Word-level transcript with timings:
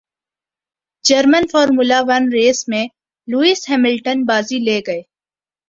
German 1.05 1.43
formula 1.51 1.99
one 2.07 2.23
race 2.33 2.59
میں 2.69 2.85
Lewis 3.27 3.61
Hamilton 3.69 4.17
بازی 4.29 4.59
لے 4.65 4.79
گئے 4.87 5.01